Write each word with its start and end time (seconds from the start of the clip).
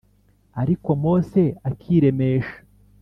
ari 0.61 0.73
ko 0.83 0.91
Mose 1.03 1.43
akiremesha 1.69 2.55